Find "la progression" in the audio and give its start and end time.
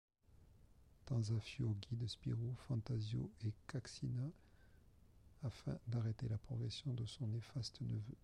6.27-6.91